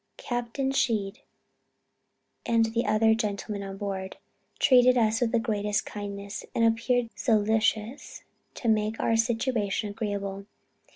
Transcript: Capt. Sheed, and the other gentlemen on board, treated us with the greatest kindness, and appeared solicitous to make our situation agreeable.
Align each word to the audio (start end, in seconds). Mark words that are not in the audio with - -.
Capt. 0.17 0.57
Sheed, 0.57 1.19
and 2.43 2.73
the 2.73 2.87
other 2.87 3.13
gentlemen 3.13 3.61
on 3.61 3.77
board, 3.77 4.17
treated 4.57 4.97
us 4.97 5.21
with 5.21 5.31
the 5.31 5.37
greatest 5.37 5.85
kindness, 5.85 6.43
and 6.55 6.65
appeared 6.65 7.11
solicitous 7.13 8.23
to 8.55 8.67
make 8.67 8.99
our 8.99 9.15
situation 9.15 9.91
agreeable. 9.91 10.47